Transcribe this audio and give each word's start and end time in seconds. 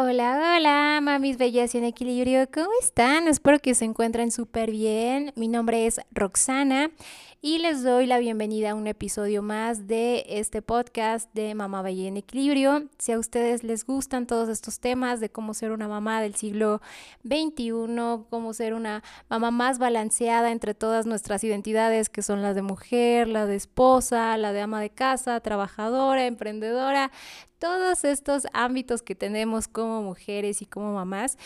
Hola, 0.00 0.54
hola, 0.56 1.00
mamis 1.02 1.38
bellas 1.38 1.74
y 1.74 1.78
en 1.78 1.82
equilibrio, 1.82 2.48
¿cómo 2.54 2.70
están? 2.80 3.26
Espero 3.26 3.58
que 3.58 3.74
se 3.74 3.84
encuentren 3.84 4.30
súper 4.30 4.70
bien. 4.70 5.32
Mi 5.34 5.48
nombre 5.48 5.86
es 5.86 6.00
Roxana 6.12 6.92
y 7.40 7.58
les 7.58 7.84
doy 7.84 8.06
la 8.06 8.18
bienvenida 8.18 8.72
a 8.72 8.74
un 8.74 8.88
episodio 8.88 9.42
más 9.42 9.86
de 9.86 10.24
este 10.28 10.60
podcast 10.60 11.32
de 11.34 11.54
Mamá 11.54 11.82
Bella 11.82 12.08
en 12.08 12.16
Equilibrio. 12.16 12.88
Si 12.98 13.12
a 13.12 13.18
ustedes 13.18 13.62
les 13.62 13.86
gustan 13.86 14.26
todos 14.26 14.48
estos 14.48 14.80
temas 14.80 15.20
de 15.20 15.30
cómo 15.30 15.54
ser 15.54 15.70
una 15.70 15.86
mamá 15.86 16.20
del 16.20 16.34
siglo 16.34 16.80
XXI, 17.22 18.24
cómo 18.28 18.52
ser 18.54 18.74
una 18.74 19.04
mamá 19.28 19.52
más 19.52 19.78
balanceada 19.78 20.50
entre 20.50 20.74
todas 20.74 21.06
nuestras 21.06 21.44
identidades 21.44 22.08
que 22.08 22.22
son 22.22 22.42
las 22.42 22.56
de 22.56 22.62
mujer, 22.62 23.28
la 23.28 23.46
de 23.46 23.54
esposa, 23.54 24.36
la 24.36 24.52
de 24.52 24.60
ama 24.60 24.80
de 24.80 24.90
casa, 24.90 25.38
trabajadora, 25.38 26.26
emprendedora, 26.26 27.12
todos 27.58 28.04
estos 28.04 28.46
ámbitos 28.52 29.02
que 29.02 29.14
tenemos 29.14 29.68
como 29.68 30.02
mujeres 30.02 30.62
y 30.62 30.66
como 30.66 30.92
mamás, 30.92 31.38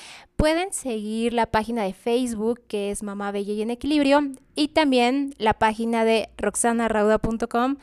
pueden 0.43 0.73
seguir 0.73 1.35
la 1.35 1.47
página 1.47 1.85
de 1.85 1.93
Facebook 1.93 2.63
que 2.67 2.91
es 2.91 3.05
Mamá 3.05 3.31
Bella 3.31 3.53
y 3.53 3.63
en 3.63 3.71
Equilibrio 3.71 4.23
y 4.57 4.67
también 4.67 5.37
la 5.39 5.55
página 5.55 6.05
de 6.05 6.31
roxanarauda.com. 6.37 7.77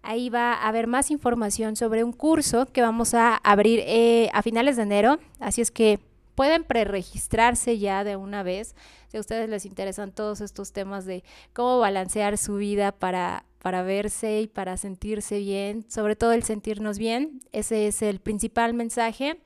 Ahí 0.00 0.30
va 0.30 0.54
a 0.54 0.66
haber 0.66 0.86
más 0.86 1.10
información 1.10 1.76
sobre 1.76 2.04
un 2.04 2.12
curso 2.12 2.64
que 2.72 2.80
vamos 2.80 3.12
a 3.12 3.36
abrir 3.36 3.80
eh, 3.84 4.30
a 4.32 4.40
finales 4.40 4.76
de 4.76 4.84
enero, 4.84 5.18
así 5.40 5.60
es 5.60 5.70
que 5.70 6.00
pueden 6.34 6.64
preregistrarse 6.64 7.78
ya 7.78 8.02
de 8.02 8.16
una 8.16 8.42
vez 8.42 8.74
si 9.08 9.18
a 9.18 9.20
ustedes 9.20 9.50
les 9.50 9.66
interesan 9.66 10.10
todos 10.10 10.40
estos 10.40 10.72
temas 10.72 11.04
de 11.04 11.22
cómo 11.52 11.80
balancear 11.80 12.38
su 12.38 12.56
vida 12.56 12.92
para 12.92 13.44
para 13.66 13.82
verse 13.82 14.42
y 14.42 14.46
para 14.46 14.76
sentirse 14.76 15.40
bien, 15.40 15.84
sobre 15.90 16.14
todo 16.14 16.32
el 16.32 16.44
sentirnos 16.44 16.98
bien. 16.98 17.40
Ese 17.50 17.88
es 17.88 18.00
el 18.00 18.20
principal 18.20 18.74
mensaje, 18.74 19.40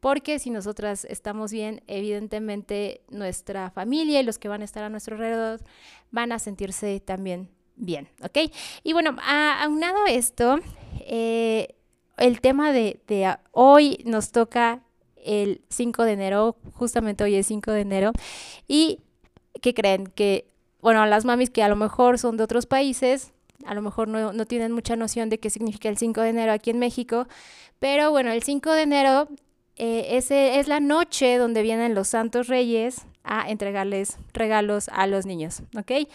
porque 0.00 0.38
si 0.38 0.50
nosotras 0.50 1.04
estamos 1.04 1.52
bien, 1.52 1.82
evidentemente 1.86 3.02
nuestra 3.10 3.70
familia 3.70 4.20
y 4.20 4.24
los 4.24 4.38
que 4.38 4.48
van 4.48 4.62
a 4.62 4.64
estar 4.64 4.84
a 4.84 4.88
nuestro 4.88 5.16
alrededor 5.16 5.60
van 6.10 6.32
a 6.32 6.38
sentirse 6.38 7.00
también 7.00 7.48
bien, 7.76 8.08
¿ok? 8.22 8.52
Y 8.82 8.92
bueno, 8.92 9.16
aunado 9.20 10.04
a 10.06 10.10
esto, 10.10 10.58
eh, 11.00 11.74
el 12.16 12.40
tema 12.40 12.72
de, 12.72 13.00
de 13.06 13.36
hoy 13.52 14.02
nos 14.04 14.32
toca 14.32 14.82
el 15.16 15.62
5 15.68 16.04
de 16.04 16.12
enero, 16.12 16.56
justamente 16.74 17.24
hoy 17.24 17.34
es 17.34 17.46
5 17.46 17.72
de 17.72 17.80
enero, 17.80 18.12
y 18.66 19.00
¿qué 19.60 19.74
creen? 19.74 20.06
Que, 20.06 20.48
bueno, 20.80 21.04
las 21.06 21.24
mamis 21.24 21.50
que 21.50 21.62
a 21.62 21.68
lo 21.68 21.76
mejor 21.76 22.18
son 22.18 22.36
de 22.36 22.44
otros 22.44 22.66
países, 22.66 23.32
a 23.64 23.74
lo 23.74 23.82
mejor 23.82 24.08
no, 24.08 24.32
no, 24.32 24.46
tienen 24.46 24.72
mucha 24.72 24.94
noción 24.94 25.28
de 25.28 25.38
qué 25.38 25.50
significa 25.50 25.88
el 25.88 25.98
5 25.98 26.20
de 26.20 26.28
enero 26.28 26.52
aquí 26.52 26.70
en 26.70 26.78
México, 26.78 27.26
pero 27.78 28.10
bueno, 28.10 28.30
el 28.30 28.42
5 28.42 28.70
de 28.72 28.82
enero 28.82 29.28
eh, 29.78 30.16
ese 30.16 30.58
es 30.58 30.68
la 30.68 30.80
noche 30.80 31.38
donde 31.38 31.62
vienen 31.62 31.94
los 31.94 32.08
santos 32.08 32.48
reyes 32.48 33.06
a 33.24 33.48
entregarles 33.48 34.18
regalos 34.32 34.88
a 34.88 35.06
los 35.06 35.26
niños, 35.26 35.62
¿ok? 35.76 36.08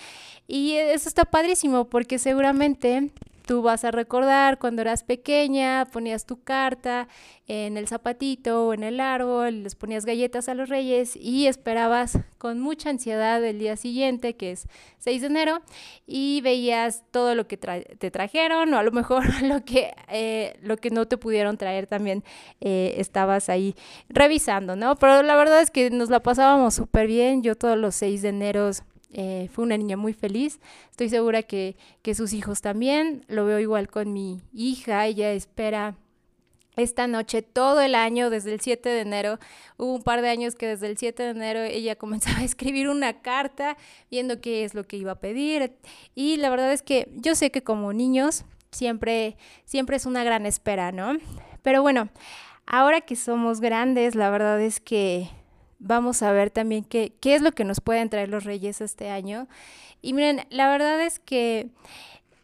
Y 0.47 0.73
eso 0.73 1.07
está 1.07 1.25
padrísimo 1.25 1.85
porque 1.85 2.19
seguramente 2.19 3.11
Tú 3.45 3.61
vas 3.61 3.83
a 3.83 3.91
recordar 3.91 4.57
cuando 4.57 4.81
eras 4.81 5.03
pequeña, 5.03 5.85
ponías 5.91 6.25
tu 6.25 6.41
carta 6.41 7.09
en 7.47 7.75
el 7.75 7.89
zapatito 7.89 8.67
o 8.67 8.73
en 8.73 8.83
el 8.83 9.01
árbol, 9.01 9.63
les 9.63 9.75
ponías 9.75 10.05
galletas 10.05 10.47
a 10.47 10.53
los 10.53 10.69
reyes 10.69 11.17
y 11.17 11.47
esperabas 11.47 12.19
con 12.37 12.61
mucha 12.61 12.89
ansiedad 12.89 13.43
el 13.43 13.59
día 13.59 13.75
siguiente, 13.75 14.35
que 14.35 14.51
es 14.51 14.67
6 14.99 15.21
de 15.21 15.27
enero, 15.27 15.61
y 16.07 16.39
veías 16.41 17.03
todo 17.11 17.35
lo 17.35 17.45
que 17.47 17.57
te 17.57 18.11
trajeron 18.11 18.73
o 18.73 18.77
a 18.77 18.83
lo 18.83 18.91
mejor 18.91 19.25
lo 19.43 19.65
que, 19.65 19.93
eh, 20.07 20.57
lo 20.61 20.77
que 20.77 20.89
no 20.89 21.05
te 21.05 21.17
pudieron 21.17 21.57
traer 21.57 21.87
también 21.87 22.23
eh, 22.61 22.95
estabas 22.97 23.49
ahí 23.49 23.75
revisando, 24.07 24.77
¿no? 24.77 24.95
Pero 24.95 25.21
la 25.21 25.35
verdad 25.35 25.61
es 25.61 25.69
que 25.69 25.89
nos 25.89 26.09
la 26.09 26.21
pasábamos 26.21 26.75
súper 26.75 27.07
bien. 27.07 27.43
Yo 27.43 27.55
todos 27.55 27.77
los 27.77 27.95
6 27.95 28.21
de 28.21 28.29
enero 28.29 28.69
eh, 29.13 29.49
fue 29.53 29.63
una 29.63 29.77
niña 29.77 29.95
muy 29.95 30.13
feliz. 30.13 30.59
Estoy 30.91 31.09
segura 31.09 31.43
que, 31.43 31.75
que 32.01 32.15
sus 32.15 32.33
hijos 32.33 32.61
también. 32.61 33.23
Lo 33.27 33.45
veo 33.45 33.59
igual 33.59 33.87
con 33.89 34.11
mi 34.11 34.41
hija. 34.51 35.05
Ella 35.05 35.31
espera 35.31 35.95
esta 36.75 37.05
noche 37.07 37.41
todo 37.43 37.81
el 37.81 37.95
año, 37.95 38.29
desde 38.29 38.53
el 38.53 38.59
7 38.59 38.89
de 38.89 39.01
enero. 39.01 39.39
Hubo 39.77 39.93
un 39.93 40.03
par 40.03 40.21
de 40.21 40.29
años 40.29 40.55
que 40.55 40.67
desde 40.67 40.87
el 40.87 40.97
7 40.97 41.23
de 41.23 41.29
enero 41.29 41.61
ella 41.61 41.95
comenzaba 41.97 42.39
a 42.39 42.43
escribir 42.43 42.89
una 42.89 43.21
carta 43.21 43.77
viendo 44.09 44.41
qué 44.41 44.63
es 44.63 44.73
lo 44.73 44.85
que 44.85 44.97
iba 44.97 45.13
a 45.13 45.19
pedir. 45.19 45.73
Y 46.15 46.37
la 46.37 46.49
verdad 46.49 46.73
es 46.73 46.81
que 46.81 47.09
yo 47.13 47.35
sé 47.35 47.51
que 47.51 47.63
como 47.63 47.93
niños 47.93 48.45
siempre, 48.71 49.37
siempre 49.65 49.97
es 49.97 50.05
una 50.05 50.23
gran 50.23 50.45
espera, 50.45 50.91
¿no? 50.91 51.17
Pero 51.61 51.81
bueno, 51.81 52.09
ahora 52.65 53.01
que 53.01 53.15
somos 53.15 53.61
grandes, 53.61 54.15
la 54.15 54.29
verdad 54.29 54.59
es 54.59 54.79
que 54.79 55.29
vamos 55.83 56.23
a 56.23 56.31
ver 56.31 56.49
también 56.49 56.83
qué, 56.83 57.13
qué 57.19 57.35
es 57.35 57.41
lo 57.41 57.51
que 57.51 57.65
nos 57.65 57.81
pueden 57.81 58.09
traer 58.09 58.29
los 58.29 58.45
reyes 58.45 58.81
este 58.81 59.09
año. 59.09 59.47
Y 60.01 60.13
miren, 60.13 60.41
la 60.49 60.69
verdad 60.69 61.01
es 61.01 61.19
que 61.19 61.69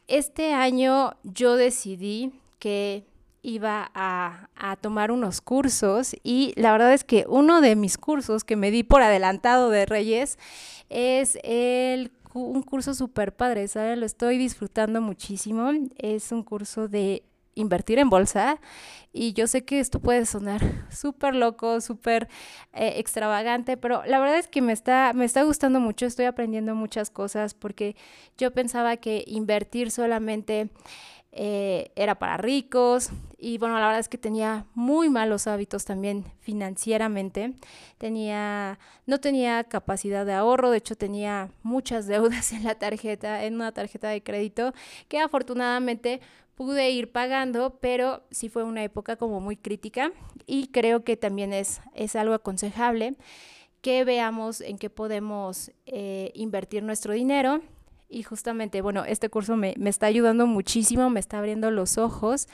este 0.07 0.53
año 0.53 1.13
yo 1.23 1.55
decidí 1.55 2.31
que 2.59 3.05
iba 3.41 3.89
a, 3.93 4.49
a, 4.55 4.75
tomar 4.75 5.11
unos 5.11 5.39
cursos 5.39 6.13
y 6.23 6.53
la 6.57 6.73
verdad 6.73 6.93
es 6.93 7.05
que 7.05 7.25
uno 7.29 7.61
de 7.61 7.77
mis 7.77 7.97
cursos 7.97 8.43
que 8.43 8.57
me 8.57 8.69
di 8.69 8.83
por 8.83 9.01
adelantado 9.01 9.69
de 9.69 9.85
Reyes 9.85 10.37
es 10.89 11.37
el, 11.43 12.11
un 12.33 12.61
curso 12.63 12.93
súper 12.93 13.33
padre, 13.33 13.67
¿sabes? 13.69 13.97
Lo 13.97 14.05
estoy 14.05 14.37
disfrutando 14.37 15.01
muchísimo. 15.01 15.71
Es 15.97 16.31
un 16.33 16.43
curso 16.43 16.89
de 16.89 17.23
invertir 17.55 17.99
en 17.99 18.09
bolsa. 18.09 18.59
Y 19.11 19.33
yo 19.33 19.47
sé 19.47 19.65
que 19.65 19.79
esto 19.79 19.99
puede 19.99 20.25
sonar 20.25 20.61
súper 20.91 21.35
loco, 21.35 21.81
súper 21.81 22.27
eh, 22.73 22.93
extravagante, 22.97 23.77
pero 23.77 24.03
la 24.05 24.19
verdad 24.19 24.37
es 24.37 24.47
que 24.47 24.61
me 24.61 24.73
está, 24.73 25.13
me 25.13 25.25
está 25.25 25.43
gustando 25.43 25.79
mucho, 25.79 26.05
estoy 26.05 26.25
aprendiendo 26.25 26.75
muchas 26.75 27.09
cosas 27.09 27.53
porque 27.53 27.95
yo 28.37 28.51
pensaba 28.51 28.97
que 28.97 29.23
invertir 29.27 29.91
solamente 29.91 30.69
eh, 31.31 31.91
era 31.95 32.15
para 32.17 32.37
ricos 32.37 33.11
y 33.37 33.59
bueno, 33.59 33.75
la 33.79 33.85
verdad 33.85 33.99
es 33.99 34.09
que 34.09 34.17
tenía 34.17 34.65
muy 34.73 35.09
malos 35.09 35.45
hábitos 35.45 35.85
también 35.85 36.25
financieramente. 36.39 37.53
Tenía, 37.99 38.79
no 39.05 39.19
tenía 39.19 39.63
capacidad 39.63 40.25
de 40.25 40.33
ahorro, 40.33 40.71
de 40.71 40.79
hecho 40.79 40.95
tenía 40.95 41.49
muchas 41.61 42.07
deudas 42.07 42.51
en 42.51 42.63
la 42.63 42.75
tarjeta, 42.75 43.45
en 43.45 43.55
una 43.55 43.71
tarjeta 43.71 44.09
de 44.09 44.23
crédito 44.23 44.73
que 45.07 45.19
afortunadamente 45.19 46.19
pude 46.59 46.89
ir 46.89 47.13
pagando, 47.13 47.79
pero 47.79 48.21
sí 48.31 48.49
fue 48.49 48.63
una 48.63 48.83
época 48.83 49.15
como 49.15 49.39
muy 49.39 49.55
crítica 49.55 50.11
y 50.45 50.67
creo 50.67 51.05
que 51.05 51.15
también 51.15 51.53
es, 51.53 51.79
es 51.95 52.17
algo 52.17 52.33
aconsejable 52.33 53.15
que 53.79 54.03
veamos 54.03 54.59
en 54.59 54.77
qué 54.77 54.89
podemos 54.89 55.71
eh, 55.85 56.31
invertir 56.35 56.83
nuestro 56.83 57.13
dinero. 57.13 57.61
Y 58.09 58.23
justamente, 58.23 58.81
bueno, 58.81 59.05
este 59.05 59.29
curso 59.29 59.55
me, 59.55 59.73
me, 59.77 59.89
está 59.89 60.07
ayudando 60.07 60.47
muchísimo, 60.47 61.09
me 61.09 61.21
está 61.21 61.37
abriendo 61.39 61.71
los 61.71 61.97
ojos 61.97 62.49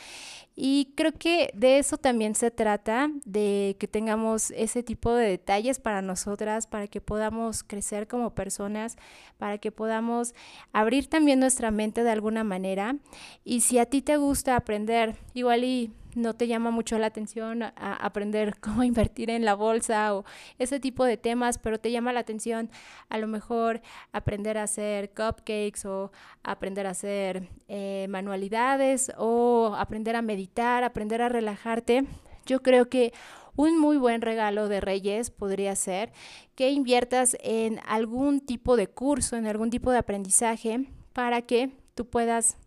y 0.55 0.93
creo 0.95 1.11
que 1.11 1.51
de 1.53 1.79
eso 1.79 1.97
también 1.97 2.33
se 2.33 2.49
trata, 2.49 3.09
de 3.25 3.75
que 3.77 3.87
tengamos 3.87 4.51
ese 4.51 4.83
tipo 4.83 5.13
de 5.13 5.27
detalles 5.27 5.79
para 5.79 6.01
nosotras, 6.01 6.65
para 6.65 6.87
que 6.87 7.01
podamos 7.01 7.63
crecer 7.63 8.07
como 8.07 8.33
personas, 8.33 8.95
para 9.37 9.57
que 9.57 9.71
podamos 9.71 10.33
abrir 10.71 11.07
también 11.07 11.41
nuestra 11.41 11.71
mente 11.71 12.03
de 12.03 12.11
alguna 12.11 12.45
manera. 12.45 12.95
Y 13.43 13.61
si 13.61 13.79
a 13.79 13.85
ti 13.85 14.01
te 14.01 14.15
gusta 14.15 14.55
aprender, 14.55 15.17
igual 15.33 15.65
y 15.65 15.91
no 16.15 16.33
te 16.33 16.47
llama 16.47 16.71
mucho 16.71 16.97
la 16.97 17.07
atención 17.07 17.63
a, 17.63 17.71
aprender 17.75 18.55
cómo 18.59 18.83
invertir 18.83 19.29
en 19.29 19.45
la 19.45 19.53
bolsa 19.53 20.15
o 20.15 20.25
ese 20.57 20.79
tipo 20.79 21.03
de 21.03 21.17
temas, 21.17 21.57
pero 21.57 21.79
te 21.79 21.91
llama 21.91 22.13
la 22.13 22.21
atención 22.21 22.69
a 23.09 23.17
lo 23.17 23.27
mejor 23.27 23.81
aprender 24.11 24.57
a 24.57 24.63
hacer 24.63 25.09
cupcakes 25.09 25.85
o 25.85 26.11
aprender 26.43 26.87
a 26.87 26.91
hacer 26.91 27.49
eh, 27.67 28.07
manualidades 28.09 29.11
o 29.17 29.75
aprender 29.77 30.15
a 30.15 30.21
meditar, 30.21 30.44
aprender 30.55 31.21
a 31.21 31.29
relajarte. 31.29 32.05
Yo 32.45 32.61
creo 32.61 32.89
que 32.89 33.13
un 33.55 33.79
muy 33.79 33.97
buen 33.97 34.21
regalo 34.21 34.67
de 34.67 34.81
Reyes 34.81 35.31
podría 35.31 35.75
ser 35.75 36.11
que 36.55 36.71
inviertas 36.71 37.37
en 37.41 37.79
algún 37.87 38.39
tipo 38.41 38.75
de 38.75 38.87
curso, 38.87 39.35
en 39.37 39.47
algún 39.47 39.69
tipo 39.69 39.91
de 39.91 39.99
aprendizaje 39.99 40.85
para 41.13 41.41
que 41.41 41.71
tú 41.95 42.05
puedas 42.05 42.57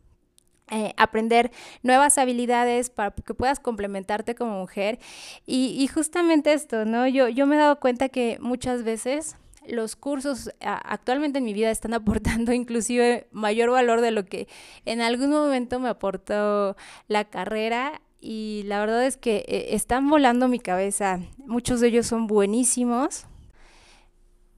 eh, 0.70 0.92
aprender 0.96 1.50
nuevas 1.82 2.18
habilidades 2.18 2.90
para 2.90 3.10
que 3.10 3.34
puedas 3.34 3.60
complementarte 3.60 4.34
como 4.34 4.58
mujer. 4.60 4.98
Y, 5.46 5.86
justamente 5.88 6.52
esto, 6.52 6.84
¿no? 6.84 7.06
Yo, 7.06 7.28
yo 7.28 7.46
me 7.46 7.56
he 7.56 7.58
dado 7.58 7.80
cuenta 7.80 8.08
que 8.08 8.38
muchas 8.40 8.82
veces 8.82 9.36
los 9.68 9.96
cursos 9.96 10.50
actualmente 10.60 11.38
en 11.38 11.44
mi 11.44 11.52
vida 11.52 11.70
están 11.70 11.94
aportando 11.94 12.52
inclusive 12.52 13.28
mayor 13.32 13.70
valor 13.70 14.00
de 14.00 14.10
lo 14.10 14.24
que 14.24 14.48
en 14.84 15.00
algún 15.00 15.30
momento 15.30 15.78
me 15.78 15.88
aportó 15.88 16.76
la 17.06 17.24
carrera 17.24 18.00
y 18.20 18.62
la 18.66 18.80
verdad 18.80 19.06
es 19.06 19.16
que 19.16 19.44
eh, 19.46 19.74
están 19.74 20.10
volando 20.10 20.48
mi 20.48 20.58
cabeza. 20.58 21.20
Muchos 21.38 21.80
de 21.80 21.88
ellos 21.88 22.06
son 22.06 22.26
buenísimos, 22.26 23.26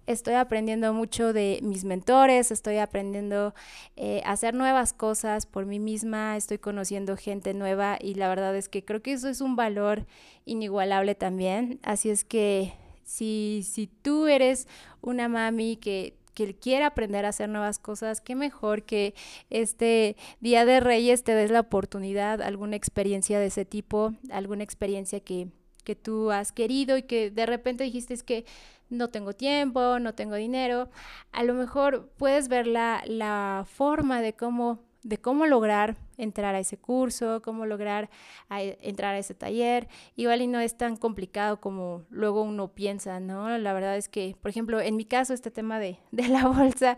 estoy 0.07 0.35
aprendiendo 0.35 0.93
mucho 0.93 1.33
de 1.33 1.61
mis 1.63 1.85
mentores, 1.85 2.51
estoy 2.51 2.79
aprendiendo 2.79 3.55
eh, 3.97 4.23
a 4.25 4.33
hacer 4.33 4.55
nuevas 4.55 4.93
cosas 4.93 5.47
por 5.47 5.67
mí 5.67 5.79
misma, 5.79 6.37
estoy 6.37 6.59
conociendo 6.59 7.17
gente 7.17 7.55
nueva 7.55 7.97
y 8.01 8.15
la 8.15 8.29
verdad 8.29 8.57
es 8.57 8.69
que 8.69 8.85
creo 8.85 9.03
que 9.03 9.13
eso 9.13 9.29
es 9.29 9.41
un 9.41 9.57
valor 9.57 10.07
inigualable 10.45 11.15
también. 11.15 11.79
Así 11.83 12.11
es 12.11 12.25
que 12.25 12.73
si, 13.11 13.67
si 13.69 13.89
tú 13.89 14.29
eres 14.29 14.69
una 15.01 15.29
mami 15.29 15.77
que 15.77 16.17
que 16.33 16.55
quiera 16.55 16.87
aprender 16.87 17.27
a 17.27 17.31
hacer 17.31 17.49
nuevas 17.49 17.81
cosas, 17.81 18.21
qué 18.21 18.37
mejor 18.37 18.85
que 18.85 19.15
este 19.51 20.17
Día 20.41 20.65
de 20.65 20.79
Reyes 20.79 21.25
te 21.25 21.35
des 21.35 21.51
la 21.51 21.61
oportunidad, 21.61 22.41
alguna 22.41 22.77
experiencia 22.77 23.41
de 23.41 23.47
ese 23.47 23.65
tipo, 23.65 24.15
alguna 24.31 24.63
experiencia 24.63 25.19
que, 25.21 25.49
que 25.85 25.97
tú 25.97 26.31
has 26.31 26.53
querido 26.53 26.97
y 26.97 27.03
que 27.03 27.33
de 27.33 27.47
repente 27.47 27.83
dijiste 27.83 28.15
es 28.15 28.23
que 28.23 28.47
no 28.89 29.09
tengo 29.09 29.33
tiempo, 29.33 29.99
no 29.99 30.15
tengo 30.15 30.37
dinero. 30.37 30.89
A 31.33 31.43
lo 31.43 31.55
mejor 31.55 32.11
puedes 32.17 32.49
ver 32.49 32.69
la, 32.69 33.03
la 33.07 33.67
forma 33.69 34.23
de 34.23 34.35
cómo 34.35 34.85
de 35.03 35.19
cómo 35.19 35.47
lograr 35.47 35.97
entrar 36.17 36.55
a 36.55 36.59
ese 36.59 36.77
curso, 36.77 37.41
cómo 37.43 37.67
lograr 37.67 38.11
entrar 38.51 39.15
a 39.15 39.19
ese 39.19 39.35
taller. 39.35 39.89
Igual 40.17 40.43
y 40.43 40.47
no 40.47 40.61
es 40.61 40.77
tan 40.77 40.97
complicado 40.97 41.61
como 41.61 42.05
luego 42.11 42.43
uno 42.43 42.69
piensa, 42.69 43.21
¿no? 43.21 43.57
La 43.59 43.73
verdad 43.73 43.97
es 43.97 44.09
que, 44.09 44.37
por 44.41 44.51
ejemplo, 44.51 44.81
en 44.81 44.97
mi 44.97 45.05
caso, 45.05 45.33
este 45.33 45.51
tema 45.51 45.79
de, 45.79 45.99
de 46.11 46.29
la 46.29 46.47
bolsa, 46.47 46.97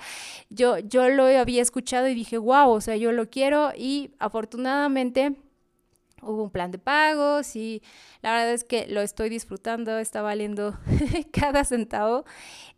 yo, 0.50 0.78
yo 0.78 1.08
lo 1.08 1.24
había 1.24 1.62
escuchado 1.62 2.08
y 2.08 2.14
dije, 2.14 2.38
wow, 2.38 2.70
o 2.70 2.80
sea, 2.80 2.96
yo 2.96 3.12
lo 3.12 3.30
quiero 3.30 3.72
y 3.76 4.10
afortunadamente 4.18 5.36
hubo 6.22 6.44
un 6.44 6.50
plan 6.50 6.70
de 6.70 6.78
pagos 6.78 7.56
y 7.56 7.82
la 8.22 8.32
verdad 8.32 8.52
es 8.52 8.64
que 8.64 8.86
lo 8.86 9.00
estoy 9.00 9.28
disfrutando, 9.28 9.98
está 9.98 10.22
valiendo 10.22 10.78
cada 11.32 11.64
centavo. 11.64 12.24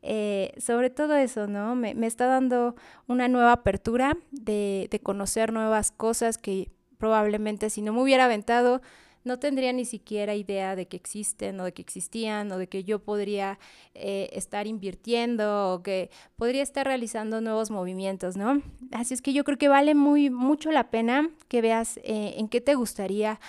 Eh, 0.02 0.52
sobre 0.58 0.91
todo 0.91 1.17
eso, 1.17 1.46
¿no? 1.46 1.75
Me, 1.75 1.94
me, 1.94 2.06
está 2.06 2.26
dando 2.26 2.75
una 3.06 3.29
nueva 3.29 3.52
apertura 3.52 4.17
de, 4.32 4.88
de 4.91 5.00
conocer 5.00 5.52
nuevas 5.52 5.93
cosas 5.93 6.38
que 6.38 6.70
probablemente 6.99 7.70
si 7.70 7.82
no 7.82 7.93
me 7.93 8.02
hubiera 8.02 8.26
aventado 8.26 8.82
no 9.25 9.38
tendría 9.38 9.73
ni 9.73 9.87
siquiera 9.87 10.35
idea 10.35 10.76
de 10.76 10.87
que 10.87 10.97
existen 10.97 11.59
o 11.61 11.65
de 11.65 11.73
que 11.73 11.82
existían 11.82 12.53
o 12.53 12.59
de 12.59 12.69
que 12.69 12.85
yo 12.85 12.99
podría 12.99 13.59
eh, 13.94 14.29
estar 14.32 14.67
invirtiendo 14.67 15.73
o 15.73 15.82
que 15.82 16.11
podría 16.37 16.62
estar 16.62 16.87
realizando 16.87 17.41
nuevos 17.41 17.71
movimientos, 17.71 18.37
¿no? 18.37 18.62
Así 18.93 19.15
es 19.15 19.23
que 19.23 19.32
yo 19.32 19.43
creo 19.44 19.56
que 19.56 19.69
vale 19.69 19.94
muy 19.94 20.29
mucho 20.29 20.71
la 20.71 20.91
pena 20.91 21.31
que 21.49 21.62
veas 21.62 21.97
eh, 21.99 22.35
en 22.37 22.49
qué 22.49 22.61
te 22.61 22.75
gustaría 22.75 23.41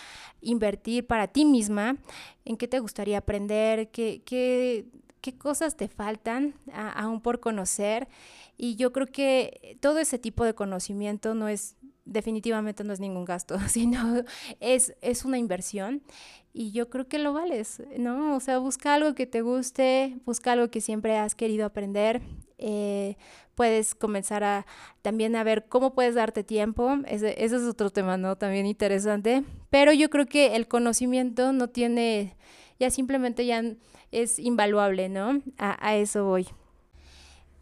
invertir 0.42 1.06
para 1.06 1.28
ti 1.28 1.44
misma, 1.44 1.98
en 2.46 2.56
qué 2.56 2.68
te 2.68 2.80
gustaría 2.80 3.18
aprender, 3.18 3.90
qué, 3.90 4.22
qué, 4.26 4.86
qué 5.20 5.38
cosas 5.38 5.76
te 5.76 5.90
faltan 5.90 6.56
aún 6.74 7.20
por 7.20 7.40
conocer. 7.40 8.08
Y 8.58 8.76
yo 8.76 8.94
creo 8.94 9.08
que 9.08 9.78
todo 9.82 10.00
ese 10.00 10.20
tipo 10.20 10.46
de 10.46 10.54
conocimiento 10.54 11.34
no 11.34 11.50
es 11.50 11.76
definitivamente 12.06 12.84
no 12.84 12.94
es 12.94 13.00
ningún 13.00 13.26
gasto, 13.26 13.58
sino 13.68 14.24
es, 14.60 14.96
es 15.02 15.26
una 15.26 15.38
inversión 15.38 16.02
y 16.54 16.72
yo 16.72 16.90
creo 16.90 17.08
que 17.08 17.20
lo 17.20 17.34
vales, 17.34 17.84
¿no? 17.98 18.36
O 18.36 18.40
sea, 18.40 18.60
busca 18.60 18.94
algo 18.94 19.14
que 19.14 19.26
te 19.28 19.42
guste, 19.42 20.18
busca 20.26 20.54
algo 20.54 20.70
que 20.70 20.80
siempre 20.80 21.18
has 21.18 21.36
querido 21.36 21.66
aprender. 21.66 22.22
Eh, 22.58 23.18
puedes 23.56 23.94
comenzar 23.94 24.46
a 24.46 24.66
también 25.02 25.36
a 25.36 25.44
ver 25.44 25.66
cómo 25.68 25.94
puedes 25.94 26.16
darte 26.16 26.46
tiempo. 26.46 27.00
Ese, 27.08 27.44
ese, 27.44 27.58
es 27.58 27.64
otro 27.64 27.90
tema, 27.90 28.16
¿no? 28.16 28.38
También 28.38 28.66
interesante. 28.66 29.44
Pero 29.70 29.92
yo 29.92 30.10
creo 30.10 30.28
que 30.28 30.56
el 30.56 30.70
conocimiento 30.70 31.52
no 31.52 31.68
tiene, 31.68 32.38
ya 32.80 32.90
simplemente 32.90 33.46
ya 33.46 33.62
es 34.12 34.40
invaluable, 34.40 35.10
¿no? 35.10 35.42
A, 35.58 35.86
a 35.86 35.98
eso 35.98 36.24
voy. 36.24 36.48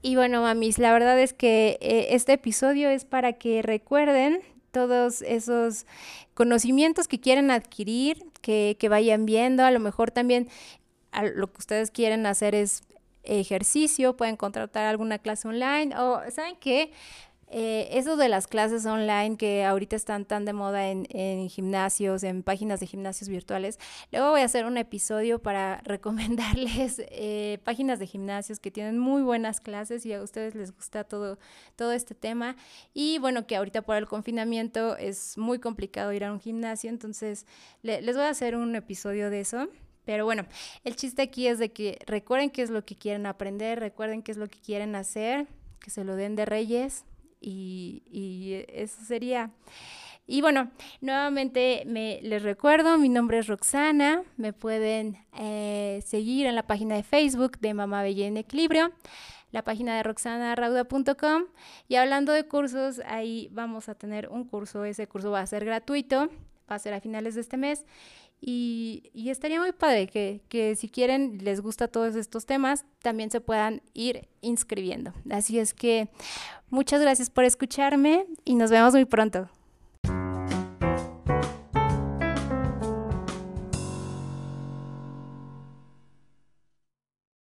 Y 0.06 0.18
bueno, 0.18 0.42
mamis, 0.42 0.80
la 0.80 0.92
verdad 0.92 1.18
es 1.18 1.32
que 1.32 1.78
eh, 1.80 2.08
este 2.10 2.34
episodio 2.34 2.90
es 2.90 3.06
para 3.06 3.34
que 3.34 3.62
recuerden 3.62 4.42
todos 4.72 5.22
esos 5.22 5.86
conocimientos 6.34 7.08
que 7.08 7.22
quieren 7.22 7.50
adquirir, 7.50 8.22
que, 8.42 8.76
que 8.78 8.90
vayan 8.90 9.26
viendo, 9.26 9.64
a 9.64 9.72
lo 9.72 9.80
mejor 9.80 10.12
también 10.12 10.50
lo 11.36 11.48
que 11.48 11.60
ustedes 11.60 11.90
quieren 11.90 12.26
hacer 12.26 12.54
es 12.54 12.82
ejercicio, 13.24 14.18
pueden 14.18 14.36
contratar 14.36 14.88
alguna 14.88 15.20
clase 15.20 15.48
online 15.48 15.96
o, 15.98 16.20
¿saben 16.32 16.58
qué? 16.60 16.92
Eh, 17.56 18.00
eso 18.00 18.18
de 18.18 18.30
las 18.30 18.48
clases 18.48 18.84
online 18.88 19.38
que 19.38 19.64
ahorita 19.64 19.96
están 19.96 20.26
tan 20.26 20.44
de 20.44 20.54
moda 20.54 20.90
en, 20.90 21.06
gimnasios, 21.50 22.24
en 22.24 22.42
páginas 22.42 22.80
de 22.80 22.88
gimnasios 22.88 23.30
virtuales, 23.30 23.78
luego 24.12 24.32
voy 24.32 24.42
a 24.42 24.46
hacer 24.46 24.66
un 24.66 24.76
episodio 24.76 25.38
para 25.38 25.80
recomendarles 25.86 27.00
eh, 27.10 27.60
páginas 27.64 28.00
de 28.00 28.08
gimnasios 28.08 28.60
que 28.60 28.72
tienen 28.72 28.98
muy 28.98 29.22
buenas 29.22 29.60
clases 29.60 30.04
y 30.04 30.14
a 30.14 30.24
ustedes 30.24 30.56
les 30.56 30.76
gusta 30.76 31.04
todo, 31.04 31.38
todo 31.76 31.92
este 31.92 32.16
tema. 32.16 32.56
Y 32.92 33.20
bueno, 33.20 33.46
que 33.46 33.56
ahorita 33.56 33.84
por 33.84 33.98
el 33.98 34.08
confinamiento 34.08 34.98
es 34.98 35.38
muy 35.38 35.60
complicado 35.60 36.12
ir 36.12 36.24
a 36.24 36.34
un 36.34 36.40
gimnasio, 36.40 36.90
entonces 36.90 37.46
les 37.84 38.16
voy 38.16 38.26
a 38.26 38.30
hacer 38.30 38.56
un 38.56 38.76
episodio 38.76 39.30
de 39.30 39.42
eso. 39.42 39.70
Pero 40.06 40.26
bueno, 40.26 40.48
el 40.84 40.96
chiste 40.96 41.22
aquí 41.22 41.46
es 41.46 41.60
de 41.60 41.72
que 41.72 42.00
recuerden 42.08 42.50
qué 42.50 42.64
es 42.64 42.72
lo 42.72 42.84
que 42.84 42.96
quieren 42.96 43.28
aprender, 43.28 43.80
recuerden 43.80 44.24
qué 44.24 44.32
es 44.32 44.38
lo 44.40 44.48
que 44.48 44.60
quieren 44.60 44.96
hacer, 44.96 45.46
que 45.80 45.92
se 45.92 46.04
lo 46.04 46.16
den 46.16 46.36
de 46.36 46.46
reyes, 46.46 47.06
y, 47.44 48.66
eso 48.70 49.04
sería. 49.06 49.52
Y 50.26 50.42
bueno, 50.42 50.72
nuevamente 51.02 51.84
me, 51.86 52.20
les 52.22 52.44
recuerdo, 52.44 52.98
mi 52.98 53.10
nombre 53.10 53.40
es 53.40 53.48
Roxana, 53.48 54.24
me 54.38 54.54
pueden 54.54 55.18
eh, 55.38 56.02
seguir 56.06 56.46
en 56.46 56.56
la 56.56 56.66
página 56.66 56.96
de 56.96 57.04
Facebook 57.04 57.60
de 57.60 57.74
Mamá 57.74 58.04
Bella 58.04 58.26
en 58.26 58.38
Equilibrio, 58.38 58.94
la 59.52 59.64
página 59.64 59.98
de 59.98 60.04
roxanarauda.com 60.04 61.44
y 61.90 61.96
hablando 61.96 62.32
de 62.32 62.48
cursos, 62.48 63.02
ahí 63.06 63.50
vamos 63.52 63.90
a 63.90 63.96
tener 63.96 64.30
un 64.30 64.46
curso, 64.46 64.86
ese 64.86 65.08
curso 65.08 65.30
va 65.30 65.42
a 65.42 65.48
ser 65.48 65.66
gratuito, 65.66 66.30
va 66.72 66.76
a 66.76 66.80
ser 66.80 66.94
a 66.94 67.02
finales 67.02 67.36
de 67.36 67.42
este 67.42 67.58
mes 67.58 67.86
y, 68.46 69.30
estaría 69.30 69.60
muy 69.60 69.72
padre 69.72 70.08
que, 70.08 70.42
que, 70.50 70.76
si 70.76 70.90
quieren, 70.90 71.38
les 71.44 71.62
gusta 71.62 71.88
todos 71.88 72.16
estos 72.18 72.46
temas, 72.46 72.84
también 73.02 73.32
se 73.32 73.40
puedan 73.40 73.82
ir 73.94 74.28
inscribiendo. 74.42 75.14
Así 75.32 75.60
es 75.60 75.74
que 75.74 76.10
muchas 76.70 77.02
gracias 77.02 77.30
por 77.30 77.46
escucharme 77.46 78.26
y 78.44 78.56
nos 78.56 78.70
vemos 78.70 78.94
muy 78.94 79.06
pronto. 79.06 79.50